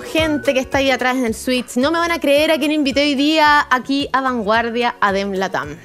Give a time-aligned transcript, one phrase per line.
[0.00, 1.76] Gente que está ahí atrás en el Switch.
[1.76, 5.76] No me van a creer a quien invité hoy día aquí a Vanguardia Adem Latam.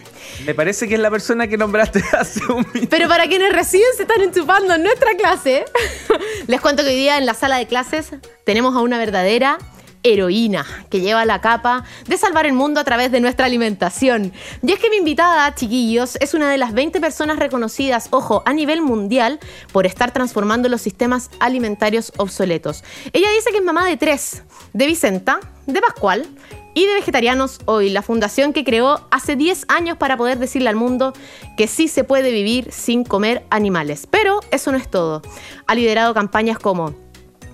[0.45, 2.87] Me parece que es la persona que nombraste hace un minuto.
[2.89, 5.65] Pero para quienes recién se están enchufando en nuestra clase,
[6.47, 8.11] les cuento que hoy día en la sala de clases
[8.43, 9.57] tenemos a una verdadera
[10.03, 14.33] heroína que lleva la capa de salvar el mundo a través de nuestra alimentación.
[14.61, 18.53] Y es que mi invitada, chiquillos, es una de las 20 personas reconocidas, ojo, a
[18.53, 19.39] nivel mundial
[19.71, 22.83] por estar transformando los sistemas alimentarios obsoletos.
[23.13, 26.27] Ella dice que es mamá de tres, de Vicenta, de Pascual
[26.73, 30.75] y de Vegetarianos Hoy, la fundación que creó hace 10 años para poder decirle al
[30.75, 31.13] mundo
[31.55, 34.07] que sí se puede vivir sin comer animales.
[34.09, 35.21] Pero eso no es todo.
[35.67, 36.93] Ha liderado campañas como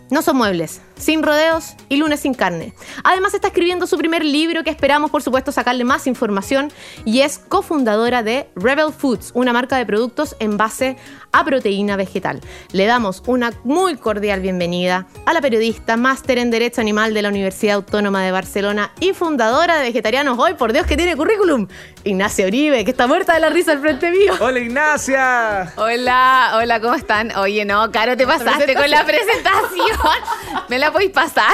[0.09, 2.73] No son muebles, sin rodeos y lunes sin carne.
[3.03, 6.71] Además está escribiendo su primer libro que esperamos por supuesto sacarle más información
[7.05, 10.97] y es cofundadora de Rebel Foods, una marca de productos en base
[11.31, 12.41] a proteína vegetal.
[12.71, 17.29] Le damos una muy cordial bienvenida a la periodista, máster en Derecho Animal de la
[17.29, 21.67] Universidad Autónoma de Barcelona y fundadora de Vegetarianos Hoy, por Dios que tiene currículum,
[22.03, 24.33] Ignacia Uribe, que está muerta de la risa al frente mío.
[24.39, 25.73] Hola Ignacia.
[25.75, 27.35] Hola, hola, ¿cómo están?
[27.37, 29.97] Oye, no, Caro, te pasaste con la presentación.
[30.69, 31.53] Me la podéis pasar.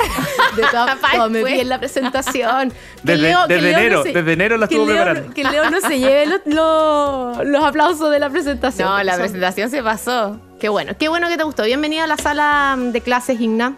[0.55, 2.69] De todas formas, bien la presentación.
[2.69, 5.33] Que Desde, Leo- que desde Leo no enero, se- desde enero la estuvo Leo- preparando.
[5.33, 8.87] Que Leo no se lleve los, los- los aplausos de la presentación.
[8.87, 10.39] No, la Son- presentación se pasó.
[10.59, 11.63] Qué bueno, qué bueno que te gustó.
[11.63, 13.75] Bienvenida a la sala de clases, Igna.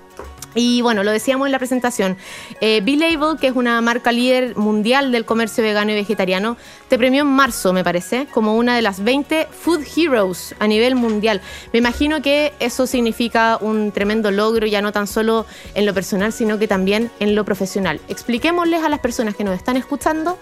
[0.56, 2.18] Y bueno, lo decíamos en la presentación.
[2.62, 7.22] Eh, B-Label, que es una marca líder mundial del comercio vegano y vegetariano, te premió
[7.22, 11.42] en marzo, me parece, como una de las 20 Food Heroes a nivel mundial.
[11.74, 16.34] Me imagino que eso significa un tremendo logro, ya no tan solo en lo personal,
[16.34, 18.00] sino que también en lo profesional.
[18.08, 20.38] Expliquémosles a las personas que nos están escuchando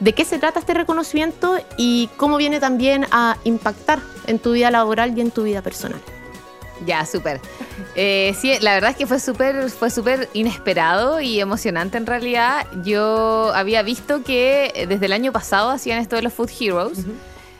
[0.00, 4.70] de qué se trata este reconocimiento y cómo viene también a impactar en tu vida
[4.70, 6.00] laboral y en tu vida personal.
[6.86, 7.40] Ya, súper.
[7.94, 12.66] Eh, sí, la verdad es que fue súper fue súper inesperado y emocionante en realidad.
[12.84, 16.98] Yo había visto que desde el año pasado hacían esto de los Food Heroes.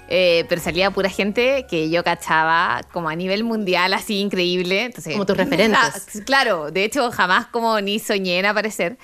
[0.09, 4.83] eh, pero salía pura gente que yo cachaba como a nivel mundial así increíble.
[4.85, 6.23] Entonces, Como tus referentes.
[6.27, 8.99] Claro, de hecho jamás como ni soñé en aparecer.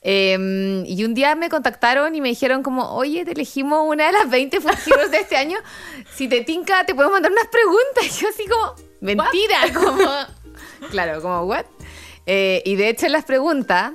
[0.00, 4.12] Eh, y un día me contactaron y me dijeron como, oye, te elegimos una de
[4.12, 5.58] las 20 Food Heroes de este año.
[6.14, 8.04] Si te tinca, te podemos mandar unas preguntas.
[8.18, 9.98] Y yo así como, mentira, como...
[10.90, 11.64] Claro, como, ¿what?
[12.26, 13.92] Eh, y de hecho en las preguntas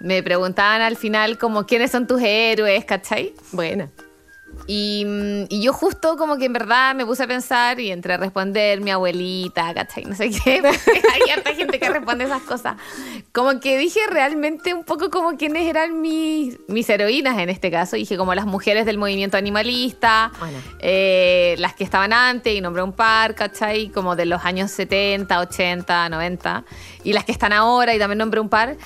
[0.00, 3.34] me preguntaban al final como, ¿quiénes son tus héroes, cachai?
[3.52, 3.90] Buena.
[4.72, 8.12] Y, mm, y yo justo como que en verdad me puse a pensar y entré
[8.14, 10.04] a responder mi abuelita, ¿cachai?
[10.04, 10.62] No sé qué,
[11.12, 12.76] hay harta gente que responde esas cosas.
[13.32, 17.96] Como que dije realmente un poco como quiénes eran mis, mis heroínas en este caso.
[17.96, 20.58] Dije como las mujeres del movimiento animalista, Bueno.
[20.78, 23.88] eh, las que estaban antes y nombré un par, ¿cachai?
[23.88, 26.64] Como de los años 70, 80, 90.
[27.02, 28.76] Y las que están ahora y también nombré un par.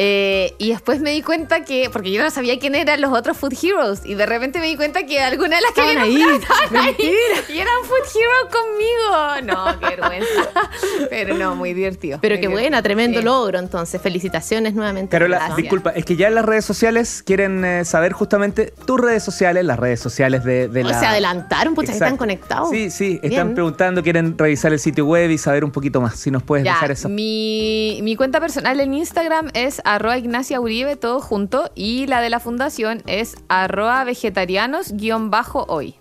[0.00, 3.36] Eh, y después me di cuenta que, porque yo no sabía quién eran los otros
[3.36, 6.22] Food Heroes, y de repente me di cuenta que algunas de las que Estaban ahí.
[6.22, 6.94] estaban ahí,
[7.48, 9.52] y eran Food Hero conmigo.
[9.56, 10.50] No, qué vergüenza.
[11.10, 12.18] Pero no, muy divertido.
[12.22, 13.24] Pero muy qué buena, tremendo Sí.
[13.24, 14.00] logro entonces.
[14.00, 15.10] Felicitaciones nuevamente.
[15.10, 15.56] Carola, Gracias.
[15.56, 19.64] disculpa, es que ya en las redes sociales quieren eh, saber justamente tus redes sociales,
[19.64, 21.00] las redes sociales de, de O la...
[21.00, 22.70] se adelantaron, pucha, que están conectados.
[22.70, 23.54] Sí, sí, están Bien.
[23.54, 26.18] preguntando, quieren revisar el sitio web y saber un poquito más.
[26.20, 27.08] Si nos puedes Ya, dejar eso.
[27.08, 32.28] mi, mi cuenta personal en Instagram es arroba Ignacia Uribe, todo junto, y la de
[32.28, 35.94] la fundación es arroba vegetarianos-hoy.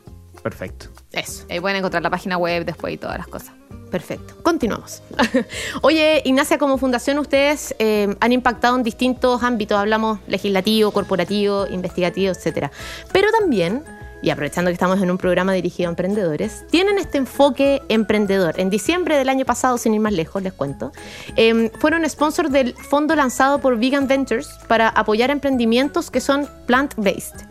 [0.43, 0.87] Perfecto.
[1.13, 1.45] Eso.
[1.49, 3.53] Ahí pueden encontrar la página web después y todas las cosas.
[3.89, 4.35] Perfecto.
[4.43, 5.01] Continuamos.
[5.81, 9.77] Oye, Ignacia, como fundación ustedes eh, han impactado en distintos ámbitos.
[9.77, 12.71] Hablamos legislativo, corporativo, investigativo, etcétera.
[13.13, 13.85] Pero también,
[14.21, 18.59] y aprovechando que estamos en un programa dirigido a emprendedores, tienen este enfoque emprendedor.
[18.59, 20.91] En diciembre del año pasado, sin ir más lejos, les cuento,
[21.35, 27.45] eh, fueron sponsor del fondo lanzado por Vegan Ventures para apoyar emprendimientos que son plant-based.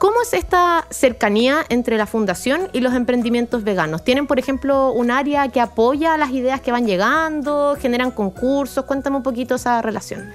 [0.00, 4.02] ¿Cómo es esta cercanía entre la fundación y los emprendimientos veganos?
[4.02, 7.76] ¿Tienen, por ejemplo, un área que apoya las ideas que van llegando?
[7.78, 8.86] ¿Generan concursos?
[8.86, 10.32] Cuéntame un poquito esa relación.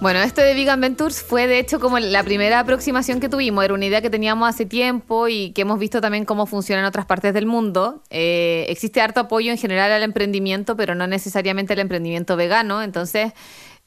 [0.00, 3.62] Bueno, esto de Vegan Ventures fue de hecho como la primera aproximación que tuvimos.
[3.62, 6.86] Era una idea que teníamos hace tiempo y que hemos visto también cómo funciona en
[6.86, 8.02] otras partes del mundo.
[8.08, 12.82] Eh, existe harto apoyo en general al emprendimiento, pero no necesariamente al emprendimiento vegano.
[12.82, 13.34] Entonces,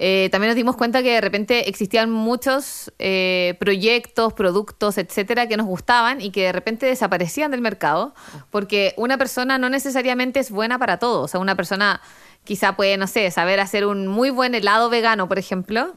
[0.05, 5.55] eh, también nos dimos cuenta que de repente existían muchos eh, proyectos, productos, etcétera, que
[5.55, 8.13] nos gustaban y que de repente desaparecían del mercado
[8.49, 11.21] porque una persona no necesariamente es buena para todo.
[11.21, 12.01] O sea, una persona
[12.43, 15.93] quizá puede, no sé, saber hacer un muy buen helado vegano, por ejemplo,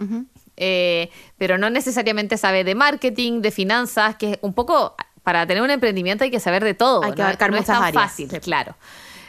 [0.57, 4.95] eh, pero no necesariamente sabe de marketing, de finanzas, que un poco
[5.25, 7.03] para tener un emprendimiento hay que saber de todo.
[7.03, 7.27] Hay que ¿no?
[7.27, 8.05] no es muchas tan áreas.
[8.05, 8.77] fácil, claro.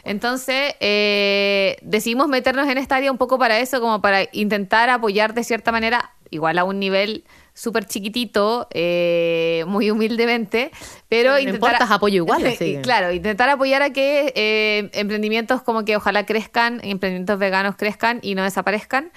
[0.08, 5.34] Entonces, eh, decidimos meternos en esta área un poco para eso, como para intentar apoyar
[5.34, 7.24] de cierta manera, igual a un nivel
[7.54, 10.70] súper chiquitito, eh, muy humildemente,
[11.08, 11.72] pero No intentar...
[11.74, 16.24] importa, apoyo igual, así que- claro, intentar apoyar a que eh, emprendimientos como que ojalá
[16.24, 19.10] crezcan, emprendimientos veganos crezcan y no desaparezcan.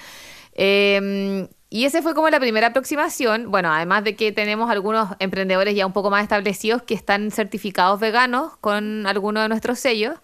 [0.53, 3.49] Eh, y ese fue como la primera aproximación.
[3.49, 7.97] Bueno, además de que tenemos algunos emprendedores ya un poco más establecidos que están certificados
[7.97, 10.15] veganos con algunos de nuestros sellos.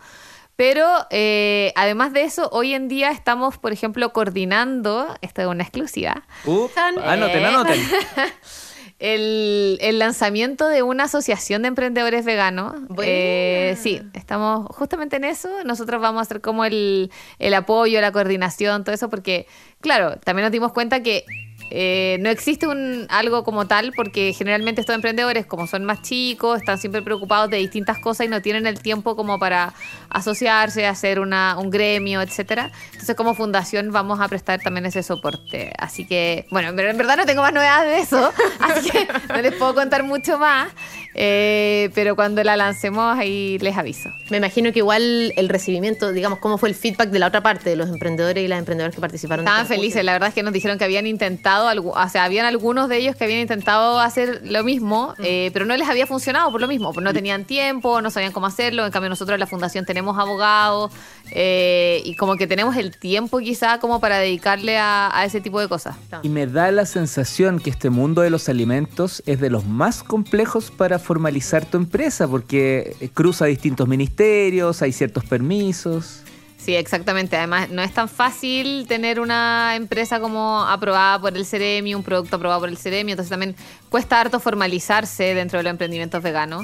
[0.57, 5.63] Pero eh, además de eso, hoy en día estamos, por ejemplo, coordinando, esto es una
[5.63, 7.79] exclusiva, Uh, anoten, anoten.
[8.99, 12.73] el, el lanzamiento de una asociación de emprendedores veganos.
[13.03, 15.49] Eh, sí, estamos justamente en eso.
[15.63, 19.45] Nosotros vamos a hacer como el, el apoyo, la coordinación, todo eso, porque,
[19.79, 21.23] claro, también nos dimos cuenta que
[21.69, 26.57] eh, no existe un algo como tal, porque generalmente estos emprendedores, como son más chicos,
[26.59, 29.73] están siempre preocupados de distintas cosas y no tienen el tiempo como para
[30.09, 32.71] asociarse, hacer una, un gremio, etcétera.
[32.91, 35.73] Entonces, como fundación vamos a prestar también ese soporte.
[35.77, 39.07] Así que, bueno, en ver- en verdad no tengo más novedades de eso, así que
[39.29, 40.69] no les puedo contar mucho más.
[41.19, 44.11] Eh, pero cuando la lancemos ahí les aviso.
[44.29, 47.71] Me imagino que igual el recibimiento, digamos, cómo fue el feedback de la otra parte,
[47.71, 49.43] de los emprendedores y las emprendedoras que participaron.
[49.43, 52.45] Estaban este felices, la verdad es que nos dijeron que habían intentado, o sea, habían
[52.45, 56.51] algunos de ellos que habían intentado hacer lo mismo, eh, pero no les había funcionado
[56.51, 59.39] por lo mismo, pues no tenían tiempo, no sabían cómo hacerlo, en cambio nosotros en
[59.39, 60.91] la fundación tenemos abogados
[61.31, 65.59] eh, y como que tenemos el tiempo quizá como para dedicarle a, a ese tipo
[65.59, 65.95] de cosas.
[66.21, 70.03] Y me da la sensación que este mundo de los alimentos es de los más
[70.03, 76.21] complejos para formalizar tu empresa, porque cruza distintos ministerios, hay ciertos permisos.
[76.57, 77.37] Sí, exactamente.
[77.37, 82.35] Además, no es tan fácil tener una empresa como aprobada por el Ceremi, un producto
[82.35, 83.55] aprobado por el Ceremi, entonces también
[83.89, 86.63] cuesta harto formalizarse dentro de los emprendimientos veganos.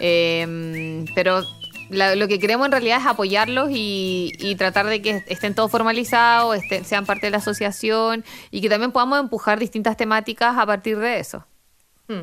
[0.00, 1.40] Eh, pero
[1.90, 6.56] lo que queremos en realidad es apoyarlos y, y tratar de que estén todos formalizados,
[6.56, 10.98] estén- sean parte de la asociación y que también podamos empujar distintas temáticas a partir
[10.98, 11.44] de eso.
[12.08, 12.22] Mm.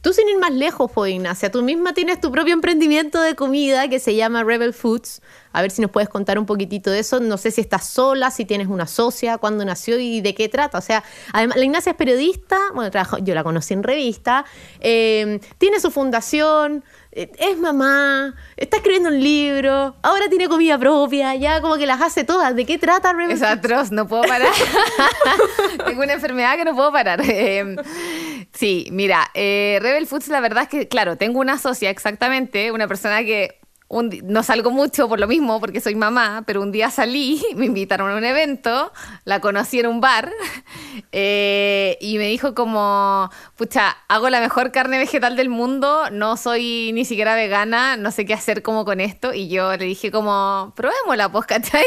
[0.00, 3.86] Tú sin ir más lejos, pues, Ignacia, tú misma tienes tu propio emprendimiento de comida
[3.88, 5.20] que se llama Rebel Foods.
[5.52, 7.20] A ver si nos puedes contar un poquitito de eso.
[7.20, 10.78] No sé si estás sola, si tienes una socia, cuándo nació y de qué trata.
[10.78, 14.44] O sea, además, la Ignacia es periodista, bueno, trabajo, yo la conocí en revista,
[14.80, 21.34] eh, tiene su fundación, eh, es mamá, está escribiendo un libro, ahora tiene comida propia,
[21.34, 22.54] ya como que las hace todas.
[22.54, 23.50] ¿De qué trata Rebel Es Foods?
[23.50, 24.52] atroz, no puedo parar.
[25.86, 27.20] Tengo una enfermedad que no puedo parar.
[27.38, 27.76] Eh,
[28.56, 32.88] sí, mira, eh, Rebel Foods, la verdad es que, claro, tengo una socia exactamente, una
[32.88, 36.90] persona que un no salgo mucho por lo mismo, porque soy mamá, pero un día
[36.90, 38.92] salí, me invitaron a un evento,
[39.24, 40.32] la conocí en un bar
[41.12, 46.90] eh, y me dijo como, pucha, hago la mejor carne vegetal del mundo, no soy
[46.94, 49.32] ni siquiera vegana, no sé qué hacer como con esto.
[49.32, 51.84] Y yo le dije como, probémosla, pues, ¿cachai?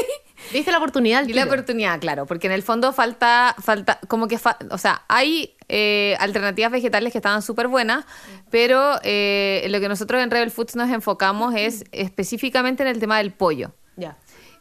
[0.52, 1.28] ¿Viste la oportunidad?
[1.28, 5.04] Y la oportunidad, claro, porque en el fondo falta, falta como que, fa- o sea,
[5.08, 8.06] hay eh, alternativas vegetales que estaban súper buenas,
[8.50, 13.18] pero eh, lo que nosotros en Rebel Foods nos enfocamos es específicamente en el tema
[13.18, 13.74] del pollo.
[13.96, 14.18] Ya.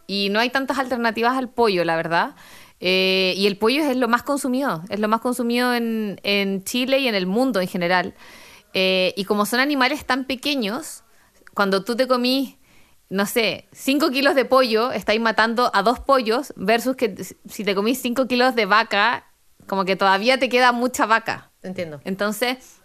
[0.07, 2.35] Y no hay tantas alternativas al pollo, la verdad.
[2.81, 6.99] Eh, y el pollo es lo más consumido, es lo más consumido en, en Chile
[7.01, 8.15] y en el mundo en general.
[8.75, 11.03] Eh, y como son animales tan pequeños,
[11.55, 12.55] cuando tú te comís,
[13.11, 17.15] no sé, 5 kilos de pollo, estáis matando a dos pollos, versus que
[17.49, 19.25] si te comís 5 kilos de vaca,
[19.67, 21.51] como que todavía te queda mucha vaca.
[21.63, 22.01] Entiendo.
[22.05, 22.79] Entonces,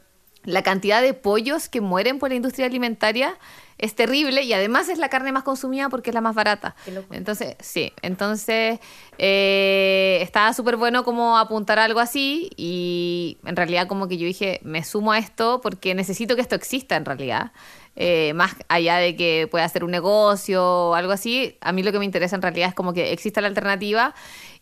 [0.43, 3.37] la cantidad de pollos que mueren por la industria alimentaria
[3.77, 6.75] es terrible y además es la carne más consumida porque es la más barata.
[6.85, 7.13] Qué loco.
[7.13, 8.79] Entonces, sí, entonces
[9.17, 14.59] eh, estaba súper bueno como apuntar algo así y en realidad como que yo dije,
[14.63, 17.51] me sumo a esto porque necesito que esto exista en realidad.
[17.95, 21.91] Eh, más allá de que pueda ser un negocio o algo así, a mí lo
[21.91, 24.13] que me interesa en realidad es como que exista la alternativa.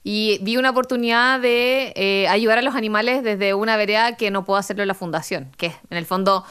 [0.03, 4.43] Y vi una oportunidad de eh, ayudar a los animales desde una vereda que no
[4.45, 6.43] puedo hacerlo en la fundación, que es en el fondo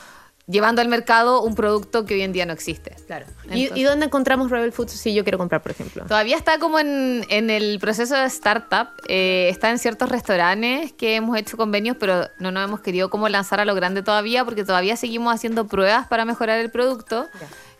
[0.50, 2.97] llevando al mercado un producto que hoy en día no existe.
[3.07, 3.26] Claro.
[3.50, 6.04] ¿Y, Entonces- y dónde encontramos Rebel Foods si yo quiero comprar, por ejemplo?
[6.07, 8.88] Todavía está como en, en el proceso de startup.
[9.09, 13.28] eh, está en ciertos restaurantes que hemos hecho convenios, pero no nos hemos querido como
[13.28, 17.28] lanzar a lo grande todavía porque todavía seguimos haciendo pruebas para mejorar el producto.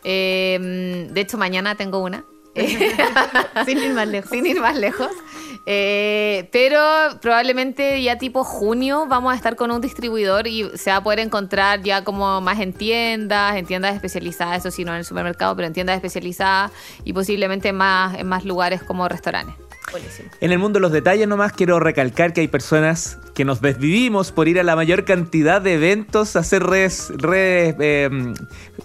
[0.05, 2.25] Eh, de hecho, mañana tengo una.
[3.67, 4.31] Sin ir más lejos.
[4.33, 5.09] Sin ir más lejos.
[5.73, 6.81] Eh, pero
[7.23, 11.21] probablemente ya tipo junio vamos a estar con un distribuidor y se va a poder
[11.21, 15.55] encontrar ya como más en tiendas, en tiendas especializadas, eso sí, no en el supermercado,
[15.55, 16.73] pero en tiendas especializadas
[17.05, 19.70] y posiblemente más, en más lugares como restaurantes.
[19.91, 20.31] Buenísimo.
[20.41, 24.33] En el mundo de los detalles nomás quiero recalcar que hay personas que nos desvivimos
[24.33, 28.11] por ir a la mayor cantidad de eventos, hacer redes, redes eh,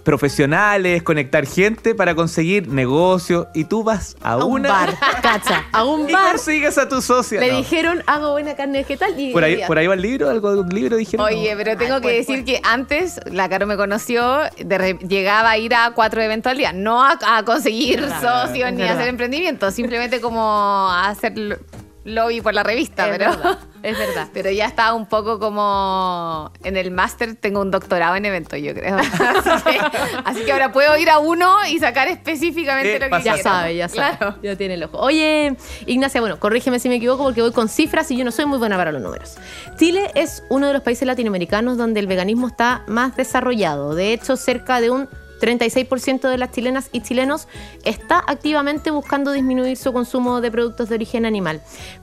[0.04, 5.64] profesionales, conectar gente para conseguir negocio y tú vas a, A un una bar, cacha.
[5.72, 6.32] A un y bar.
[6.32, 7.40] consigues a tu socia.
[7.40, 7.58] Le No.
[7.58, 9.32] dijeron, hago buena carne vegetal y...
[9.32, 11.26] por ahí, por ahí va el libro, algo de un libro dijeron.
[11.26, 12.44] Oye, pero tengo Ay, que ¿cuál, decir cuál?
[12.44, 16.58] que antes la Caro me conoció, de re- llegaba a ir a cuatro eventos al
[16.58, 21.56] día, no a, a conseguir socios ni a hacer emprendimientos, simplemente como a hacer lo-
[22.04, 24.28] lobby por la revista, Es pero, verdad, es verdad.
[24.32, 28.72] pero ya estaba un poco como en el máster, tengo un doctorado en eventos, yo
[28.74, 28.96] creo.
[28.98, 29.80] Así que,
[30.24, 33.32] así que ahora puedo ir a uno y sacar específicamente Eh, lo que pasa- Ya
[33.34, 33.50] quiero.
[33.50, 34.16] sabe, ya sabe.
[34.18, 34.36] Claro.
[34.40, 34.98] Ya tiene el ojo.
[34.98, 38.46] Oye, Ignacia, bueno, corrígeme si me equivoco porque voy con cifras y yo no soy
[38.46, 39.34] muy buena para los números.
[39.76, 43.96] Chile es uno de los países latinoamericanos donde el veganismo está más desarrollado.
[43.96, 45.08] De hecho, cerca de un
[45.40, 47.48] 36% de las chilenas y chilenos
[47.84, 51.60] está activamente buscando disminuir su consumo de productos de origen animal.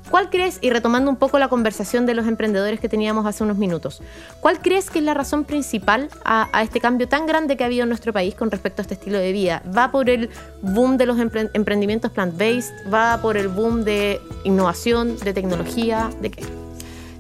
[0.10, 3.58] ¿Cuál crees, y retomando un poco la conversación de los emprendedores que teníamos hace unos
[3.58, 4.02] minutos,
[4.40, 7.84] cuál crees que es la razón principal a, este cambio tan grande que ha habido
[7.84, 9.64] en nuestro país con respecto a este estilo de vida?
[9.76, 10.30] ¿Va por el
[10.62, 12.92] boom de los empre- emprendimientos plant-based?
[12.94, 16.10] ¿Va por el boom de innovación, de tecnología?
[16.22, 16.44] ¿De qué?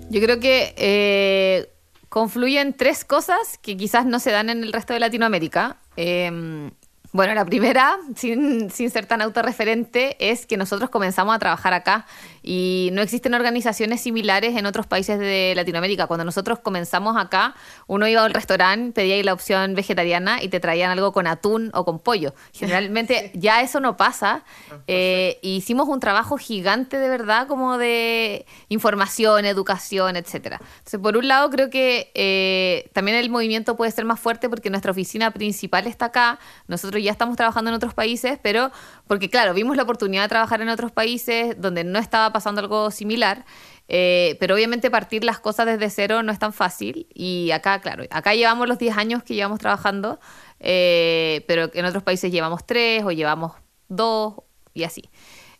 [0.09, 1.69] Yo creo que eh,
[2.09, 5.77] confluyen tres cosas que quizás no se dan en el resto de Latinoamérica.
[5.97, 6.71] Eh,
[7.13, 12.05] bueno, la primera, sin, sin ser tan autorreferente, es que nosotros comenzamos a trabajar acá
[12.43, 16.07] y no existen organizaciones similares en otros países de Latinoamérica.
[16.07, 17.55] Cuando nosotros comenzamos acá,
[17.87, 21.71] uno iba al restaurante, pedía ahí la opción vegetariana y te traían algo con atún
[21.73, 22.33] o con pollo.
[22.53, 24.43] Generalmente ya eso no pasa.
[24.87, 30.59] Eh, y hicimos un trabajo gigante de verdad como de información, educación, etcétera.
[30.79, 34.69] Entonces, por un lado, creo que eh, también el movimiento puede ser más fuerte porque
[34.69, 36.39] nuestra oficina principal está acá.
[36.67, 38.69] Nosotros ya estamos trabajando en otros países, pero
[39.07, 42.91] porque, claro, vimos la oportunidad de trabajar en otros países donde no estaba pasando algo
[42.91, 43.45] similar.
[43.87, 47.07] eh, pero obviamente partir las cosas desde cero no es tan fácil.
[47.13, 50.19] Y acá, claro, acá llevamos los 10 años que llevamos trabajando,
[50.59, 53.53] eh, pero en otros países llevamos 3 o llevamos
[53.89, 54.35] 2
[54.73, 55.09] y así.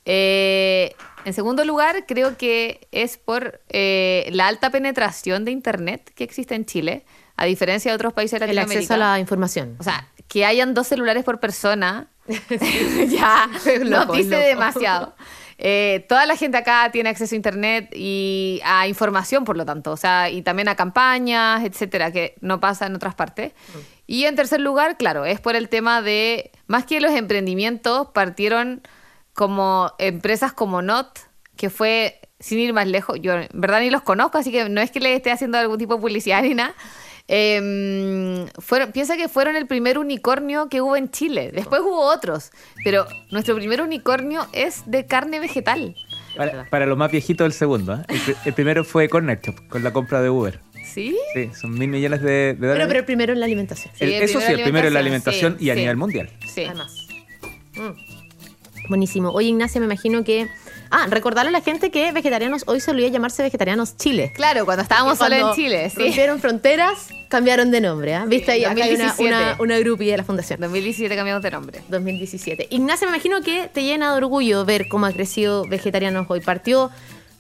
[0.06, 6.24] Eh, en segundo lugar, creo que es por eh, la alta penetración de Internet que
[6.24, 7.06] existe en Chile,
[7.38, 8.80] a diferencia de otros países de El Latinoamérica.
[8.80, 9.78] acceso a la información.
[9.80, 12.08] O sea, que hayan dos celulares por persona,
[13.08, 13.50] ya
[13.86, 15.16] nos dice demasiado.
[15.58, 19.92] Eh, toda la gente acá tiene acceso a internet y a información, por lo tanto,
[19.92, 23.54] o sea, y también a campañas, etcétera, que no pasa en otras partes.
[24.08, 28.82] Y en tercer lugar, claro, es por el tema de, más que los emprendimientos, partieron
[29.34, 31.20] como empresas como Not,
[31.56, 34.82] que fue, sin ir más lejos, yo en verdad ni los conozco, así que no
[34.82, 36.74] es que le esté haciendo algún tipo de publicidad ni nada.
[37.28, 41.52] Em, fueron, piensa que fueron el primer unicornio que hubo en Chile.
[41.54, 42.52] Después hubo otros,
[42.84, 45.96] pero nuestro primer unicornio es de carne vegetal.
[46.36, 47.94] Para, para los más viejitos, el segundo.
[47.96, 48.00] ¿eh?
[48.10, 50.60] El, pri- el primero fue Corner Shop, con la compra de Uber.
[50.84, 51.16] ¿Sí?
[51.34, 52.88] Sí, son mil millones de, de pero, dólares.
[52.88, 53.94] pero el primero en la alimentación.
[53.96, 55.80] Sí, El- el eso sí, el primero en la alimentación, alimentación sí, y a sí.
[55.80, 56.30] nivel mundial.
[56.54, 56.64] Sí.
[56.66, 57.08] Además.
[57.76, 58.90] Mm.
[58.90, 59.30] Buenísimo.
[59.32, 60.48] Oye, Ignacia, me imagino que.
[60.96, 64.32] Ah, recordarle a la gente que vegetarianos hoy solía llamarse Vegetarianos Chile.
[64.36, 66.04] Claro, cuando estábamos solo en Chile, sí.
[66.04, 68.14] Rompieron fronteras, cambiaron de nombre.
[68.14, 68.26] ¿ah?
[68.28, 68.64] ¿Viste ahí?
[68.64, 69.28] Acá hay una, 2017.
[69.28, 70.60] una, una groupie de la fundación.
[70.60, 71.82] 2017 cambiamos de nombre.
[71.90, 72.68] 2017.
[72.70, 76.42] Ignacia, me imagino que te llena de orgullo ver cómo ha crecido Vegetarianos hoy.
[76.42, 76.92] Partió,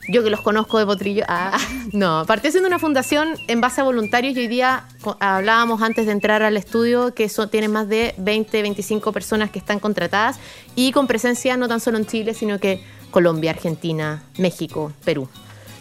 [0.09, 1.55] yo que los conozco de Potrillo, ah,
[1.93, 4.87] no, partió siendo una fundación en base a voluntarios y hoy día
[5.19, 9.59] hablábamos antes de entrar al estudio que son, tienen más de 20, 25 personas que
[9.59, 10.39] están contratadas
[10.75, 12.81] y con presencia no tan solo en Chile, sino que
[13.13, 15.29] Colombia, Argentina, México, Perú.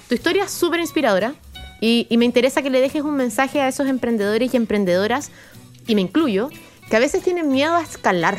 [0.08, 1.34] Tu historia es súper inspiradora
[1.80, 5.32] y, me interesa que le dejes un mensaje a esos emprendedores y emprendedoras,
[5.88, 6.48] y me incluyo,
[6.88, 8.38] que a veces tienen miedo a escalar,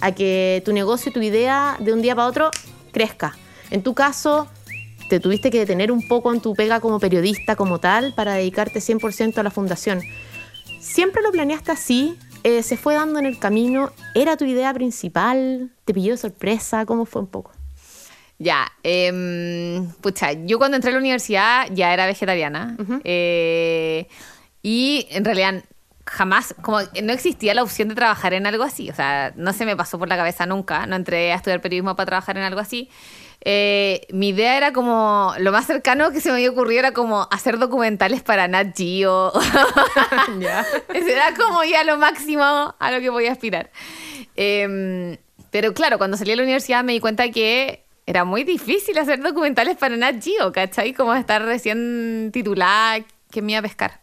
[0.00, 2.50] a que tu negocio, tu idea de un día para otro
[2.92, 3.36] crezca.
[3.70, 4.46] En tu caso,
[5.08, 8.78] te tuviste que detener un poco en tu pega como periodista, como tal, para dedicarte
[8.78, 10.00] 100% a la fundación.
[10.78, 12.16] ¿Siempre lo planeaste así?
[12.44, 13.90] Eh, ¿Se fue dando en el camino?
[14.14, 15.72] ¿Era tu idea principal?
[15.84, 16.86] ¿Te pilló sorpresa?
[16.86, 17.50] ¿Cómo fue un poco?
[18.38, 22.76] Ya, em, pucha, yo cuando entré a la universidad ya era vegetariana.
[23.04, 24.08] eh,
[24.62, 25.62] y en realidad
[26.06, 28.90] jamás, como no existía la opción de trabajar en algo así.
[28.90, 30.86] O sea, no se me pasó por la cabeza nunca.
[30.86, 32.90] No entré a estudiar periodismo para trabajar en algo así.
[33.46, 37.28] Eh, mi idea era como, lo más cercano que se me había ocurrido era como
[37.30, 39.32] hacer documentales para Nat Geo.
[40.94, 43.70] Ese era como ya lo máximo a lo que podía aspirar.
[44.36, 45.16] Em,
[45.50, 49.22] pero claro, cuando salí a la universidad me di cuenta que era muy difícil hacer
[49.22, 50.92] documentales para Nat Geo, ¿cachai?
[50.92, 54.00] Como estar recién titulada, que me iba a pescar.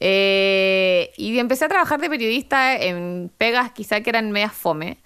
[0.00, 4.98] Eh, y empecé a trabajar de periodista en pegas quizá que eran medias fome.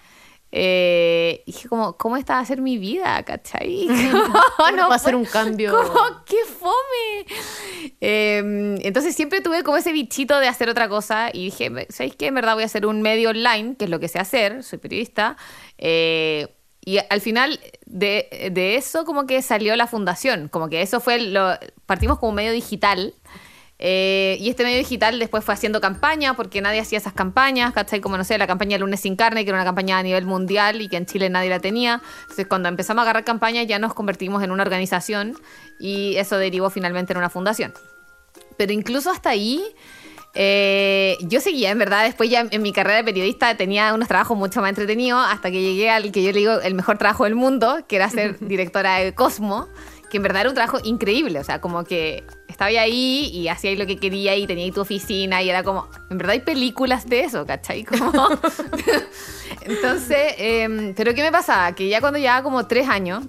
[0.53, 3.23] eh, dije como, ¿cómo esta va a ser mi vida?
[3.23, 3.87] ¿Cachai?
[4.75, 5.71] no, va a ser un cambio.
[5.71, 6.23] ¿Cómo?
[6.25, 7.93] ¡Qué fome!
[8.01, 12.27] Eh, entonces siempre tuve como ese bichito de hacer otra cosa y dije, ¿sabéis qué?
[12.27, 14.79] En verdad voy a hacer un medio online, que es lo que sé hacer, soy
[14.79, 15.37] periodista.
[15.77, 16.47] Eh,
[16.83, 21.19] y al final de, de, eso como que salió la fundación, como que eso fue
[21.19, 21.57] lo...
[21.85, 23.13] Partimos como medio digital.
[23.83, 27.99] Eh, y este medio digital después fue haciendo campaña, porque nadie hacía esas campañas, ¿cachai?
[27.99, 30.81] Como no sé, la campaña Lunes sin carne, que era una campaña a nivel mundial
[30.81, 32.01] y que en Chile nadie la tenía.
[32.21, 35.35] Entonces, cuando empezamos a agarrar campañas, ya nos convertimos en una organización
[35.79, 37.73] y eso derivó finalmente en una fundación.
[38.57, 39.63] Pero incluso hasta ahí,
[40.33, 44.37] eh, yo seguía, en verdad, después ya en mi carrera de periodista tenía unos trabajos
[44.37, 47.35] mucho más entretenidos hasta que llegué al que yo le digo el mejor trabajo del
[47.35, 49.67] mundo, que era ser directora de Cosmo,
[50.09, 53.75] que en verdad era un trabajo increíble, o sea, como que estaba ahí y hacía
[53.75, 57.07] lo que quería y tenía ahí tu oficina y era como, en verdad hay películas
[57.07, 57.83] de eso, ¿cachai?
[57.85, 58.27] Como...
[59.61, 61.73] Entonces, eh, pero ¿qué me pasaba?
[61.73, 63.25] Que ya cuando llevaba como tres años,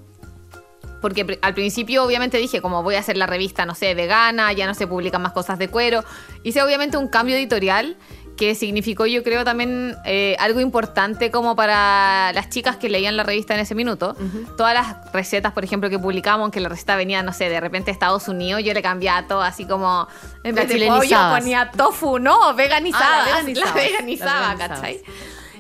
[1.03, 4.67] porque al principio obviamente dije como voy a hacer la revista, no sé, vegana, ya
[4.67, 6.03] no se publican más cosas de cuero,
[6.43, 7.99] hice obviamente un cambio editorial
[8.37, 13.25] que significó yo creo también eh, algo importante como para las chicas que leían la
[13.25, 14.17] revista en ese minuto.
[14.19, 14.57] Uh -huh.
[14.57, 17.87] Todas las recetas, por ejemplo, que publicamos, que la receta venía, no sé, de repente
[17.87, 20.09] de Estados Unidos, yo le cambiaba todo así como
[20.45, 25.03] en vez de pollo ponía tofu, no, veganizada, ah, la, la veganizaba, la ¿cachai?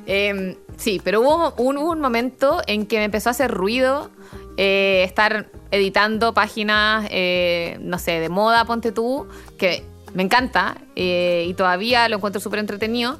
[0.06, 4.10] Eh, sí, pero hubo un, hubo un momento en que me empezó a hacer ruido
[4.56, 9.26] eh, estar editando páginas, eh, no sé, de moda, ponte tú,
[9.58, 13.18] que me encanta eh, y todavía lo encuentro súper entretenido.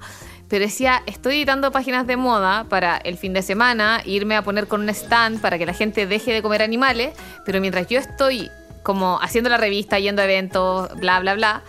[0.49, 4.69] Pero decía, estoy editando páginas de moda para el fin de semana, irme a poner
[4.69, 7.15] con un stand para que la gente deje de comer animales,
[7.47, 8.51] pero mientras yo estoy
[8.83, 11.63] como haciendo la revista, yendo a eventos, bla, bla, bla,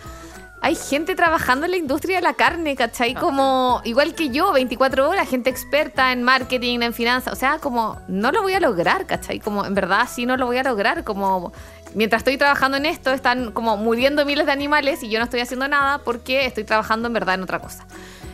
[0.64, 3.12] hay gente trabajando en la industria de la carne, ¿cachai?
[3.12, 8.00] Como, igual que yo, 24 horas, gente experta en marketing, en finanzas, o sea, como,
[8.08, 9.40] no lo voy a lograr, ¿cachai?
[9.40, 11.52] Como, en verdad, sí no lo voy a lograr, como
[11.92, 15.40] mientras estoy trabajando en esto, están como muriendo miles de animales y yo no estoy
[15.40, 17.86] haciendo nada porque estoy trabajando en verdad en otra cosa.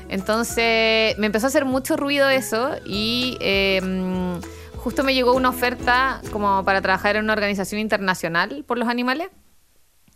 [0.09, 3.81] Entonces me empezó a hacer mucho ruido eso y eh,
[4.77, 9.31] justo me llegó una oferta como para trabajar en una organización internacional por los animales.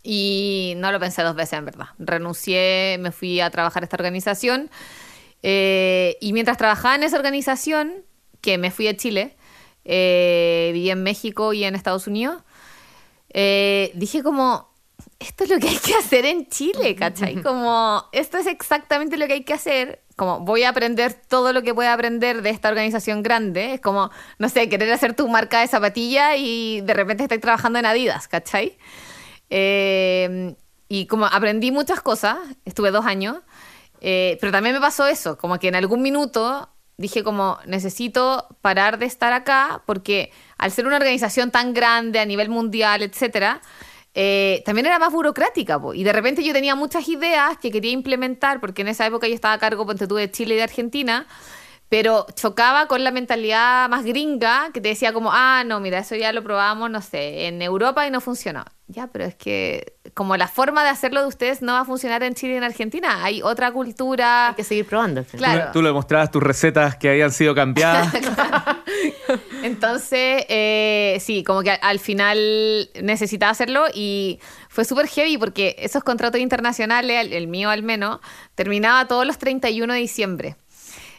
[0.07, 1.87] Y no lo pensé dos veces, en verdad.
[1.97, 4.69] Renuncié, me fui a trabajar a esta organización.
[5.41, 8.05] Eh, y mientras trabajaba en esa organización,
[8.39, 9.35] que me fui a Chile,
[9.83, 12.43] eh, viví en México y en Estados Unidos,
[13.29, 14.69] eh, dije como,
[15.19, 17.41] esto es lo que hay que hacer en Chile, ¿cachai?
[17.41, 20.03] Como, esto es exactamente lo que hay que hacer.
[20.15, 23.73] Como, voy a aprender todo lo que pueda aprender de esta organización grande.
[23.73, 27.79] Es como, no sé, querer hacer tu marca de zapatilla y de repente estar trabajando
[27.79, 28.77] en Adidas, ¿cachai?
[29.49, 30.55] Eh,
[30.87, 33.37] y como aprendí muchas cosas, estuve dos años,
[34.01, 38.97] eh, pero también me pasó eso, como que en algún minuto dije como necesito parar
[38.97, 43.61] de estar acá porque al ser una organización tan grande a nivel mundial, etcétera,
[44.13, 45.93] eh, también era más burocrática po.
[45.93, 49.35] y de repente yo tenía muchas ideas que quería implementar porque en esa época yo
[49.35, 51.27] estaba a cargo ponte tú de Chile y de Argentina
[51.97, 56.13] pero chocaba con la mentalidad más gringa que te decía como, ah, no, mira, eso
[56.13, 58.65] ya lo probamos, no sé, en Europa y no funcionó.
[58.87, 62.21] Ya, pero es que como la forma de hacerlo de ustedes no va a funcionar
[62.23, 63.23] en Chile y en Argentina.
[63.23, 64.49] Hay otra cultura.
[64.49, 65.23] Hay que seguir probando.
[65.23, 65.67] Claro.
[65.67, 68.13] Tú, tú le mostrabas tus recetas que habían sido cambiadas.
[69.63, 76.03] Entonces, eh, sí, como que al final necesitaba hacerlo y fue súper heavy porque esos
[76.03, 78.19] contratos internacionales, el, el mío al menos,
[78.53, 80.57] terminaba todos los 31 de diciembre.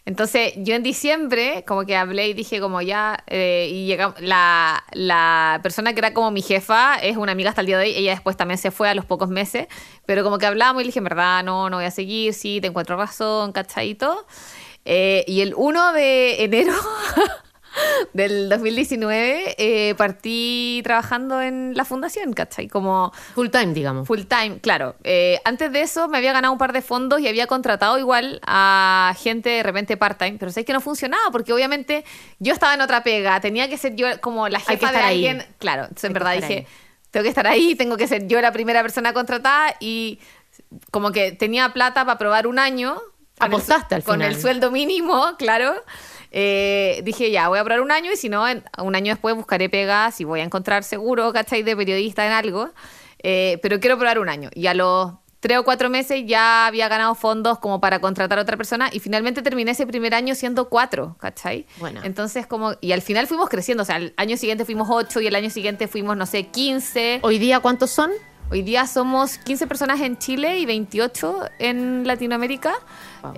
[0.06, 4.84] Entonces, yo en diciembre, como que hablé y dije, como ya, eh, y llegamos, la,
[4.92, 7.94] la, persona que era como mi jefa es una amiga hasta el día de hoy,
[7.96, 9.66] ella después también se fue a los pocos meses,
[10.06, 12.60] pero como que hablamos y le dije, en verdad, no, no voy a seguir, sí,
[12.60, 14.26] te encuentro razón, ¿cachadito?
[14.84, 16.72] Eh, y el 1 de enero
[18.12, 22.68] del 2019 eh, partí trabajando en la fundación, ¿cachai?
[22.68, 23.12] Como...
[23.34, 24.06] Full time, digamos.
[24.06, 24.96] Full time, claro.
[25.04, 28.40] Eh, antes de eso me había ganado un par de fondos y había contratado igual
[28.46, 32.04] a gente de repente part-time, pero sé que no funcionaba porque obviamente
[32.38, 35.40] yo estaba en otra pega, tenía que ser yo como la jefa de alguien.
[35.40, 35.46] Ahí.
[35.58, 36.66] Claro, entonces en verdad dije, ahí.
[37.10, 40.20] tengo que estar ahí, tengo que ser yo la primera persona contratada y
[40.90, 43.00] como que tenía plata para probar un año.
[43.38, 44.18] Apostaste el, al final.
[44.18, 45.74] Con el sueldo mínimo, claro.
[46.38, 49.34] Eh, dije, ya, voy a probar un año y si no, en, un año después
[49.34, 51.62] buscaré pegas y voy a encontrar seguro, ¿cachai?
[51.62, 52.68] De periodista en algo.
[53.22, 54.50] Eh, pero quiero probar un año.
[54.52, 58.42] Y a los tres o cuatro meses ya había ganado fondos como para contratar a
[58.42, 61.64] otra persona y finalmente terminé ese primer año siendo cuatro, ¿cachai?
[61.78, 62.02] Bueno.
[62.04, 65.28] Entonces, como, y al final fuimos creciendo, o sea, el año siguiente fuimos ocho y
[65.28, 67.18] el año siguiente fuimos, no sé, quince.
[67.22, 68.10] ¿Hoy día cuántos son?
[68.48, 72.74] Hoy día somos 15 personas en Chile y 28 en Latinoamérica.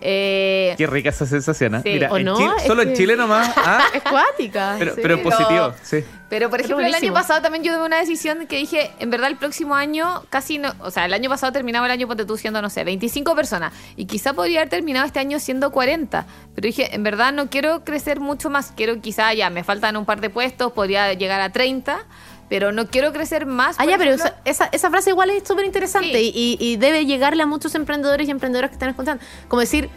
[0.03, 1.81] Eh, Qué rica esa sensación, ¿eh?
[1.83, 1.89] Sí.
[1.95, 2.37] Mira, ¿O en no?
[2.37, 3.51] Chile- Es solo en Chile nomás.
[3.57, 3.85] ¿ah?
[3.95, 4.77] Es cuática.
[4.79, 5.01] Pero, sí.
[5.03, 6.05] pero en positivo, sí.
[6.29, 9.09] Pero, por Pero ejemplo, el año pasado también yo tomé una decisión que dije, en
[9.09, 10.75] verdad, el próximo año casi no.
[10.81, 13.73] O sea, el año pasado terminaba el año, ponte tú, siendo, no sé, 25 personas.
[13.97, 16.27] Y quizá podría haber terminado este año siendo 40.
[16.55, 18.73] Pero dije, en verdad, no quiero crecer mucho más.
[18.77, 22.05] Quiero, quizá, ya, me faltan un par de puestos, podría llegar a 30.
[22.49, 23.77] Pero no quiero crecer más.
[23.79, 24.27] Ah, ya, pero ejemplo.
[24.45, 26.33] esa, esa, esa frase igual es súper interesante Sí.
[26.35, 29.23] y, y debe llegarle a muchos emprendedores y emprendedoras que están escuchando.
[29.49, 29.91] Como decir,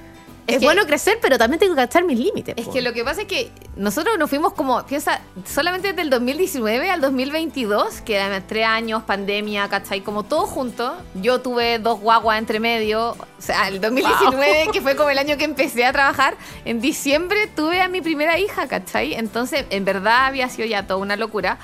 [0.47, 2.55] es, Es que- bueno crecer, pero también tengo que cachar mis límites.
[2.57, 2.73] Es po.
[2.73, 6.89] que lo que pasa es que nosotros nos fuimos como, piensa, solamente desde el 2019
[6.89, 10.01] al 2022, que eran tres años, pandemia, ¿cachai?
[10.01, 10.97] Como todo junto.
[11.13, 13.11] Yo tuve dos guaguas entre medio.
[13.11, 16.35] O sea, el 2019, que fue como el año que empecé a trabajar,
[16.65, 19.13] en diciembre tuve a mi primera hija, ¿cachai?
[19.13, 21.59] Entonces, en verdad había sido ya toda una locura.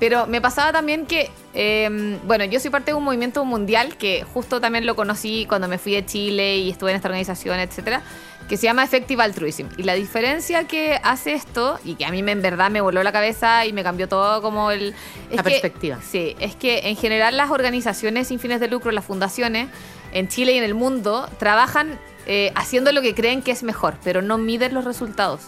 [0.00, 4.24] Pero me pasaba también que, eh, bueno, yo soy parte de un movimiento mundial que
[4.34, 8.02] justo también lo conocí cuando me fui de Chile y estuve en esta organización, etcétera,
[8.48, 9.68] que se llama Effective Altruism.
[9.78, 13.02] Y la diferencia que hace esto, y que a mí me, en verdad me voló
[13.02, 14.94] la cabeza y me cambió todo como el...
[15.30, 15.98] La que- perspectiva.
[16.02, 19.68] Sí, es que en general las organizaciones sin fines de lucro, las fundaciones,
[20.12, 23.94] en Chile y en el mundo, trabajan eh, haciendo lo que creen que es mejor,
[24.02, 25.42] pero no miden los resultados.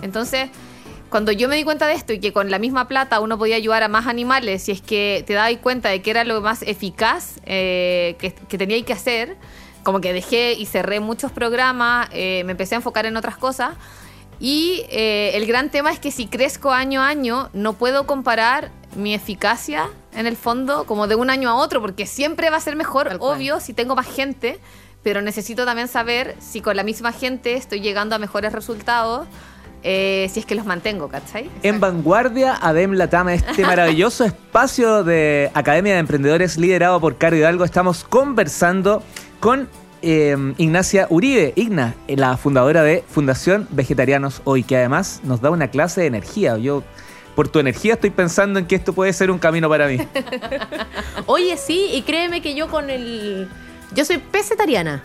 [0.00, 0.04] Mm.
[0.04, 0.50] Entonces,
[1.12, 3.56] cuando yo me di cuenta de esto y que con la misma plata uno podía
[3.56, 6.62] ayudar a más animales, si es que te dabas cuenta de que era lo más
[6.62, 9.36] eficaz eh, que, que tenía que hacer,
[9.82, 13.74] como que dejé y cerré muchos programas, eh, me empecé a enfocar en otras cosas.
[14.40, 18.70] Y eh, el gran tema es que si crezco año a año, no puedo comparar
[18.96, 22.60] mi eficacia en el fondo como de un año a otro, porque siempre va a
[22.60, 23.36] ser mejor, Tal cual.
[23.36, 24.58] obvio, si tengo más gente,
[25.02, 29.28] pero necesito también saber si con la misma gente estoy llegando a mejores resultados,
[29.82, 31.50] eh, si es que los mantengo, ¿cachai?
[31.62, 37.64] En Vanguardia, Adem Latam, este maravilloso espacio de Academia de Emprendedores liderado por Caro Hidalgo,
[37.64, 39.02] estamos conversando
[39.40, 39.68] con
[40.02, 45.50] eh, Ignacia Uribe, Igna, eh, la fundadora de Fundación Vegetarianos Hoy, que además nos da
[45.50, 46.58] una clase de energía.
[46.58, 46.82] Yo,
[47.34, 49.98] por tu energía, estoy pensando en que esto puede ser un camino para mí.
[51.26, 53.48] Oye, sí, y créeme que yo con el...
[53.94, 55.02] Yo soy pesetariana.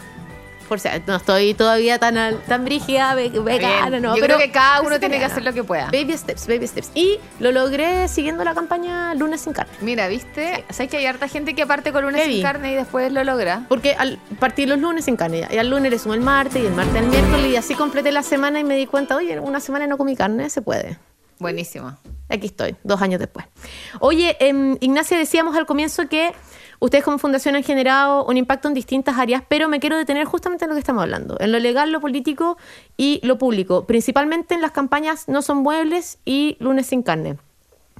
[0.68, 4.02] Por si no estoy todavía tan, al- tan brígida, ve- vegana, Bien.
[4.02, 4.16] no.
[4.16, 5.86] Yo pero creo que cada uno tiene que hacer lo que pueda.
[5.86, 6.92] Baby steps, baby steps.
[6.94, 9.72] Y lo logré siguiendo la campaña Lunes sin carne.
[9.82, 10.66] Mira, ¿viste?
[10.70, 12.34] O sea, que hay harta gente que parte con lunes Heavy.
[12.36, 13.64] sin carne y después lo logra.
[13.70, 16.66] Porque al partir los lunes sin carne, y al lunes le sumo el martes, y
[16.66, 19.60] el martes el miércoles, y así completé la semana y me di cuenta, oye, una
[19.60, 20.98] semana no comí carne, se puede.
[21.40, 21.96] Buenísimo.
[22.30, 23.46] Aquí estoy, dos años después.
[24.00, 26.34] Oye, em, Ignacia, decíamos al comienzo que
[26.80, 30.66] ustedes como fundación han generado un impacto en distintas áreas, pero me quiero detener justamente
[30.66, 32.58] en lo que estamos hablando, en lo legal, lo político
[32.98, 37.38] y lo público, principalmente en las campañas No son muebles y Lunes sin carne.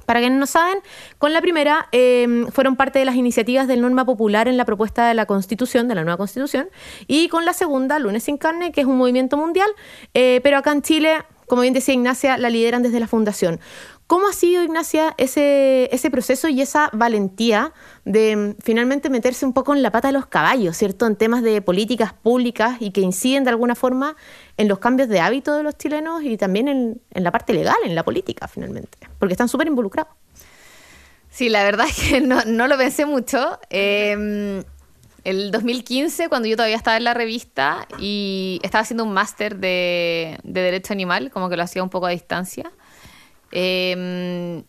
[0.08, 0.78] Para quienes no saben,
[1.18, 5.06] con la primera eh, fueron parte de las iniciativas del Norma Popular en la propuesta
[5.06, 6.70] de la Constitución, de la nueva Constitución,
[7.06, 9.68] y con la segunda, Lunes sin Carne, que es un movimiento mundial,
[10.14, 13.60] eh, pero acá en Chile, como bien decía Ignacia, la lideran desde la Fundación.
[14.08, 17.74] ¿Cómo ha sido, Ignacia, ese, ese proceso y esa valentía
[18.06, 21.06] de mm, finalmente meterse un poco en la pata de los caballos, ¿cierto?
[21.06, 24.16] En temas de políticas públicas y que inciden de alguna forma
[24.56, 27.76] en los cambios de hábito de los chilenos y también en, en la parte legal,
[27.84, 30.14] en la política, finalmente, porque están súper involucrados.
[31.30, 33.60] Sí, la verdad es que no, no lo pensé mucho.
[33.68, 34.64] Eh,
[35.24, 40.38] el 2015, cuando yo todavía estaba en la revista y estaba haciendo un máster de,
[40.44, 42.72] de Derecho Animal, como que lo hacía un poco a distancia.
[43.52, 44.62] Eh,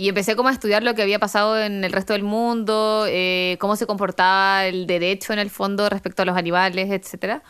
[0.00, 3.58] y empecé como a estudiar lo que había pasado en el resto del mundo, eh,
[3.60, 7.42] cómo se comportaba el derecho en el fondo respecto a los animales, etcétera.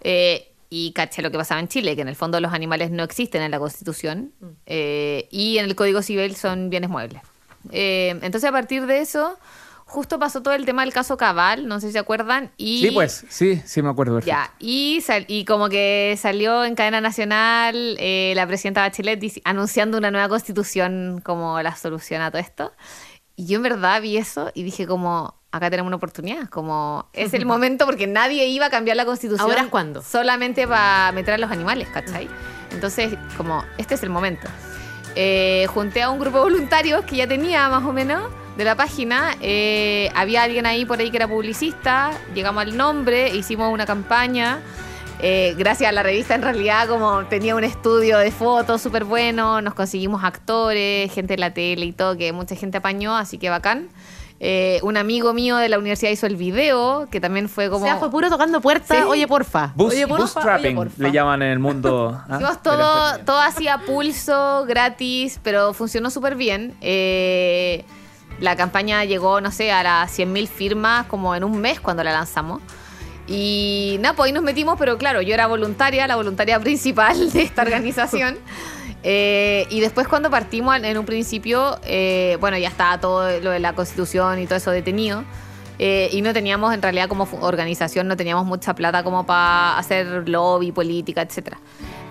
[0.00, 3.04] Eh, y caché lo que pasaba en Chile, que en el fondo los animales no
[3.04, 4.32] existen en la Constitución
[4.66, 7.22] eh, y en el Código Civil son bienes muebles.
[7.70, 9.38] Eh, entonces a partir de eso,
[9.86, 12.50] justo pasó todo el tema del caso Cabal, no sé si se acuerdan.
[12.56, 14.14] Y Sí, pues, sí, sí me acuerdo.
[14.14, 14.36] perfecto.
[14.36, 19.98] ya, y, sal- y como que salió en cadena nacional eh, la presidenta Bachelet anunciando
[19.98, 22.72] una nueva constitución como la solución a todo esto.
[23.36, 27.34] Y yo en verdad vi eso y dije como, acá tenemos una oportunidad, como es
[27.34, 29.48] el momento porque nadie iba a cambiar la constitución.
[29.48, 30.02] ¿Ahora es cuándo?
[30.02, 32.28] Solamente para meter a los animales, ¿cachai?
[32.72, 34.48] Entonces, como, este es el momento.
[35.16, 38.22] Eh, junté a un grupo de voluntarios que ya tenía más o menos
[38.56, 39.36] de la página.
[39.40, 42.10] Eh, había alguien ahí por ahí que era publicista.
[42.34, 44.60] Llegamos al nombre, hicimos una campaña.
[45.20, 49.62] Eh, gracias a la revista, en realidad, como tenía un estudio de fotos súper bueno,
[49.62, 53.48] nos conseguimos actores, gente de la tele y todo, que mucha gente apañó, así que
[53.48, 53.88] bacán.
[54.40, 57.84] Eh, un amigo mío de la universidad hizo el video, que también fue como.
[57.84, 58.98] O sea, fue puro tocando puertas.
[58.98, 59.04] Sí.
[59.04, 59.72] Oye, porfa.
[59.76, 61.02] Bus- oye, porfa, oye, porfa.
[61.02, 62.20] le llaman en el mundo.
[62.28, 62.34] ¿ah?
[62.34, 66.74] Hicimos todo, todo hacía pulso, gratis, pero funcionó súper bien.
[66.82, 67.84] Eh,
[68.40, 72.12] La campaña llegó, no sé, a las 100.000 firmas como en un mes cuando la
[72.12, 72.60] lanzamos.
[73.26, 77.42] Y nada, pues ahí nos metimos, pero claro, yo era voluntaria, la voluntaria principal de
[77.42, 78.38] esta organización.
[79.06, 83.60] Eh, y después cuando partimos en un principio, eh, bueno, ya estaba todo lo de
[83.60, 85.24] la constitución y todo eso detenido.
[85.78, 90.26] Eh, y no teníamos, en realidad, como organización, no teníamos mucha plata como para hacer
[90.26, 91.58] lobby, política, etcétera.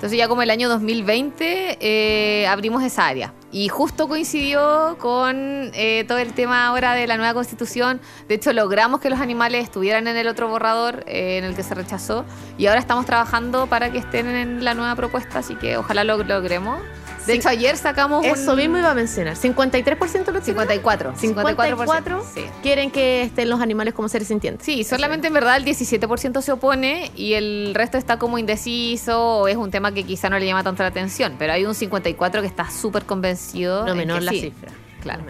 [0.03, 6.03] Entonces ya como el año 2020 eh, abrimos esa área y justo coincidió con eh,
[6.09, 8.01] todo el tema ahora de la nueva constitución.
[8.27, 11.63] De hecho logramos que los animales estuvieran en el otro borrador eh, en el que
[11.63, 12.25] se rechazó
[12.57, 16.21] y ahora estamos trabajando para que estén en la nueva propuesta, así que ojalá lo
[16.21, 16.81] logremos.
[17.25, 18.57] De hecho, ayer sacamos Eso un...
[18.57, 19.35] mismo iba a mencionar.
[19.35, 21.13] 53% los 54.
[21.15, 22.41] 54 Sí.
[22.61, 24.65] quieren que estén los animales como seres sintientes.
[24.65, 29.47] Sí, solamente en verdad el 17% se opone y el resto está como indeciso o
[29.47, 32.41] es un tema que quizá no le llama tanto la atención, pero hay un 54%
[32.41, 33.85] que está súper convencido.
[33.85, 34.41] No en menor que la sí.
[34.41, 34.71] cifra.
[35.01, 35.23] Claro.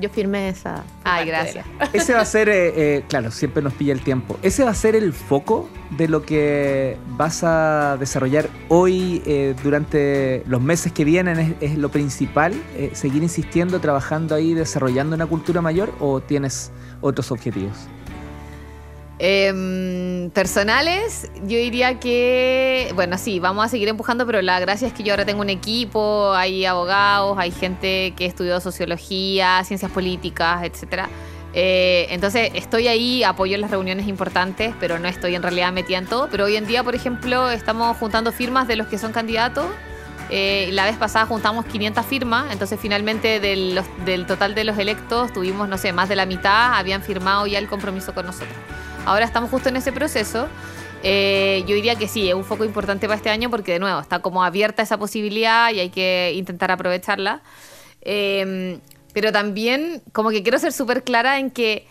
[0.00, 0.84] Yo firmé esa.
[1.04, 1.66] Ay, gracias.
[1.92, 4.38] Ese va a ser, eh, eh, claro, siempre nos pilla el tiempo.
[4.42, 10.42] Ese va a ser el foco de lo que vas a desarrollar hoy eh, durante
[10.46, 11.38] los meses que vienen.
[11.38, 12.54] ¿Es, es lo principal?
[12.76, 17.76] Eh, ¿Seguir insistiendo, trabajando ahí, desarrollando una cultura mayor o tienes otros objetivos?
[19.22, 24.94] Em, personales, yo diría que, bueno, sí, vamos a seguir empujando, pero la gracia es
[24.94, 30.64] que yo ahora tengo un equipo, hay abogados, hay gente que estudió sociología, ciencias políticas,
[30.64, 31.10] etcétera.
[31.52, 36.06] Eh, entonces estoy ahí, apoyo las reuniones importantes, pero no estoy en realidad metida en
[36.06, 36.28] todo.
[36.30, 39.66] Pero hoy en día, por ejemplo, estamos juntando firmas de los que son candidatos.
[40.30, 45.68] Eh, la vez pasada juntamos 500 firmas, entonces finalmente del total de los electos tuvimos,
[45.68, 48.56] no sé, más de la mitad habían firmado ya el compromiso con nosotros.
[49.06, 50.48] Ahora estamos justo en ese proceso.
[51.02, 54.00] Eh, yo diría que sí, es un foco importante para este año porque de nuevo
[54.00, 57.42] está como abierta esa posibilidad y hay que intentar aprovecharla.
[58.02, 58.78] Eh,
[59.12, 61.86] pero también como que quiero ser súper clara en que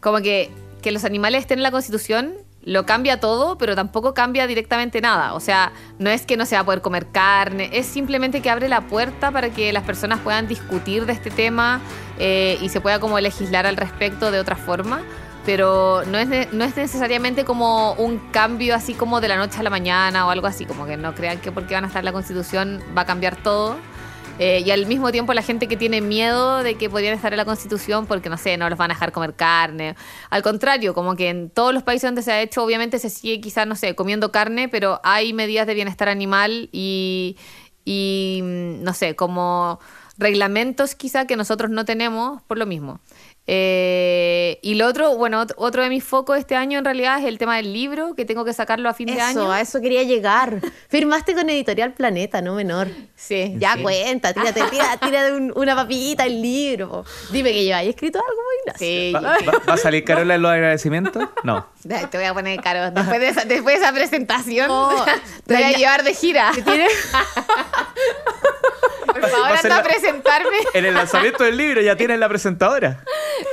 [0.00, 4.46] como que, que los animales estén en la constitución lo cambia todo, pero tampoco cambia
[4.46, 5.34] directamente nada.
[5.34, 8.50] O sea, no es que no se va a poder comer carne, es simplemente que
[8.50, 11.80] abre la puerta para que las personas puedan discutir de este tema
[12.18, 15.02] eh, y se pueda como legislar al respecto de otra forma.
[15.44, 19.62] Pero no es, no es necesariamente como un cambio así como de la noche a
[19.62, 22.04] la mañana o algo así, como que no crean que porque van a estar en
[22.04, 23.76] la constitución va a cambiar todo.
[24.38, 27.36] Eh, y al mismo tiempo la gente que tiene miedo de que podrían estar en
[27.36, 29.94] la constitución porque, no sé, no los van a dejar comer carne.
[30.30, 33.40] Al contrario, como que en todos los países donde se ha hecho, obviamente se sigue
[33.40, 37.36] quizás, no sé, comiendo carne, pero hay medidas de bienestar animal y,
[37.84, 39.80] y mm, no sé, como
[40.18, 43.00] reglamentos quizá que nosotros no tenemos por lo mismo.
[43.46, 47.24] Eh, y lo otro, bueno, ot- otro de mis focos este año en realidad es
[47.26, 49.40] el tema del libro, que tengo que sacarlo a fin de año.
[49.42, 50.60] Eso, a eso quería llegar.
[50.88, 52.86] Firmaste con Editorial Planeta, no menor.
[53.16, 53.54] Sí.
[53.58, 53.82] Ya Sí.
[53.82, 57.04] cuenta, tírate, tira, tira de un- una papita el libro.
[57.30, 58.86] Dime que yo haya escrito algo, Ignacio.
[58.86, 61.28] Sí, ¿Va, va- va a salir Carola en los agradecimientos?
[61.42, 61.66] No.
[61.82, 62.92] Te voy a poner caro.
[62.92, 65.04] Después de esa, después de esa presentación, Oh,
[65.46, 66.52] te voy a llevar de gira.
[66.64, 66.86] ¿Tiene?
[69.06, 70.56] Por favor, a anda a presentarme.
[70.74, 73.04] En el lanzamiento del libro ya tienes la presentadora.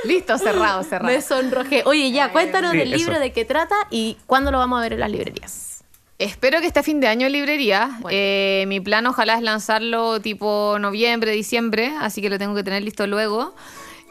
[0.04, 1.12] Listo, cerrado, cerrado.
[1.14, 1.82] Me sonrojé.
[1.86, 2.96] Oye, ya, cuéntanos Sí, del eso.
[2.98, 5.84] libro, de qué trata y cuándo lo vamos a ver en las librerías.
[6.18, 7.86] Espero que esté a fin de año en librería.
[8.00, 8.08] Bueno.
[8.12, 12.82] Eh, mi plan ojalá es lanzarlo tipo noviembre, diciembre, así que lo tengo que tener
[12.82, 13.54] listo luego.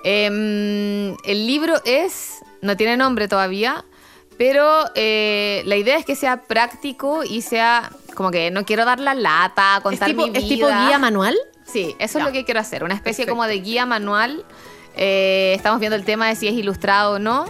[0.03, 3.83] Em, el libro es, no tiene nombre todavía,
[4.37, 8.99] pero eh, la idea es que sea práctico y sea como que no quiero dar
[8.99, 10.87] la lata, ¿Es contar tipo, mi ¿Es tipo vida.
[10.87, 11.37] guía manual?
[11.65, 12.23] Sí, eso Ya.
[12.23, 13.31] es lo que quiero hacer, una especie Perfecto.
[13.37, 14.43] como de guía manual.
[15.01, 17.45] Eh, estamos viendo el tema de si es ilustrado o no,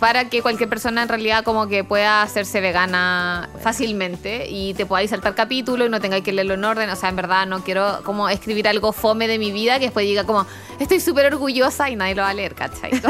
[0.00, 5.10] para que cualquier persona en realidad como que pueda hacerse vegana fácilmente y te podáis
[5.10, 6.90] saltar capítulos y no tengáis que leerlo en orden.
[6.90, 10.04] O sea, en verdad no quiero como escribir algo fome de mi vida que después
[10.04, 10.44] diga como,
[10.80, 12.90] estoy súper orgullosa y nadie lo va a leer, ¿cachai?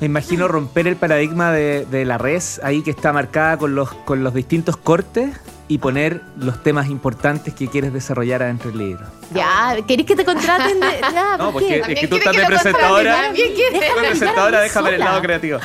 [0.00, 3.92] Me imagino romper el paradigma de, de la res ahí que está marcada con los,
[3.92, 9.06] con los distintos cortes y poner los temas importantes que quieres desarrollar adentro del libro.
[9.32, 10.80] Ya, ¿queréis que te contraten?
[10.80, 10.86] De...
[11.00, 11.92] Ya, No, ¿por porque-?
[11.92, 13.16] Es que tú estás de presentadora.
[13.26, 13.52] también
[14.08, 15.58] presentadora, déjame el lado creativo.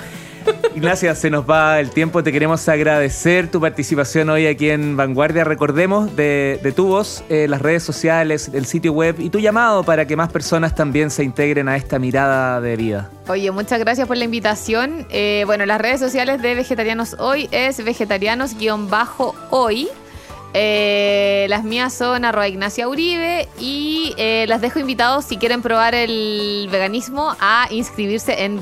[0.75, 2.23] Ignacia, se nos va el tiempo.
[2.23, 5.43] Te queremos agradecer tu participación hoy aquí en Vanguardia.
[5.43, 10.08] Recordemos de, tu voz, eh, las redes sociales, el sitio web y tu llamado para
[10.08, 13.10] que más personas también se integren a esta mirada de vida.
[13.27, 15.06] Oye, muchas gracias por la invitación.
[15.10, 19.88] Eh, bueno, las redes sociales de Vegetarianos Hoy es vegetarianos-hoy.
[20.56, 24.13] Eh, las mías son arroba Ignacia Uribe y
[24.47, 28.62] las dejo invitados si quieren probar el veganismo a inscribirse en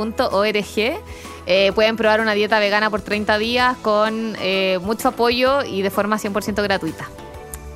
[0.00, 1.02] vegichallenge.org.
[1.46, 5.90] Eh, pueden probar una dieta vegana por 30 días con eh, mucho apoyo y de
[5.90, 7.08] forma 100% gratuita.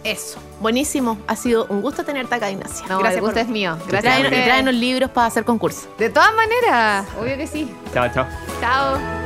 [0.04, 1.18] Eso, buenísimo.
[1.26, 2.86] Ha sido un gusto tenerte acá, Ignacia.
[2.88, 3.78] No, el gusto es mío.
[3.86, 4.20] Y Gracias.
[4.26, 5.88] y tráenos libros para hacer concurso.
[5.98, 7.74] De todas maneras, obvio que sí.
[7.92, 8.26] Chao, chao.
[8.60, 9.23] Chao.